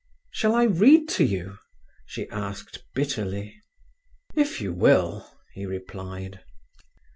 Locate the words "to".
1.09-1.23